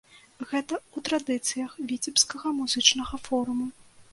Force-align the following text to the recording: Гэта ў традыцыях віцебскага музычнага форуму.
Гэта 0.51 0.73
ў 0.95 1.03
традыцыях 1.09 1.75
віцебскага 1.91 2.55
музычнага 2.61 3.21
форуму. 3.29 3.71